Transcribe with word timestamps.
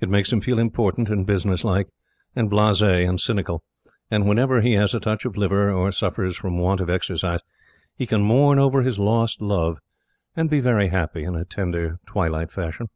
It 0.00 0.10
makes 0.10 0.30
him 0.30 0.42
feel 0.42 0.58
important 0.58 1.08
and 1.08 1.24
business 1.26 1.64
like, 1.64 1.88
and 2.34 2.50
blase, 2.50 2.82
and 2.82 3.18
cynical; 3.18 3.64
and 4.10 4.26
whenever 4.28 4.60
he 4.60 4.74
has 4.74 4.92
a 4.92 5.00
touch 5.00 5.24
of 5.24 5.38
liver, 5.38 5.72
or 5.72 5.90
suffers 5.92 6.36
from 6.36 6.58
want 6.58 6.82
of 6.82 6.90
exercise, 6.90 7.40
he 7.96 8.06
can 8.06 8.20
mourn 8.20 8.58
over 8.58 8.82
his 8.82 8.98
lost 8.98 9.40
love, 9.40 9.78
and 10.36 10.50
be 10.50 10.60
very 10.60 10.88
happy 10.88 11.24
in 11.24 11.34
a 11.34 11.46
tender, 11.46 11.98
twilight 12.04 12.50
fashion. 12.50 12.90